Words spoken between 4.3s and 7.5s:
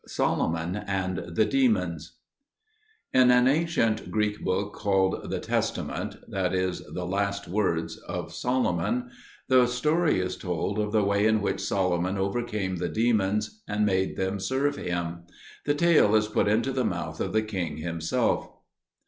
book called The Testament (that is, the Last